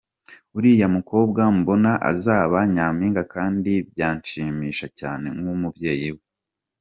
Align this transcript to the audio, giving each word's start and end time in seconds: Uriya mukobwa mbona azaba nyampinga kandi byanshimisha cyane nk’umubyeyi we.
Uriya 0.57 0.87
mukobwa 0.95 1.41
mbona 1.59 1.91
azaba 2.11 2.57
nyampinga 2.75 3.23
kandi 3.35 3.71
byanshimisha 3.91 4.85
cyane 4.99 5.25
nk’umubyeyi 5.37 6.09
we. 6.15 6.23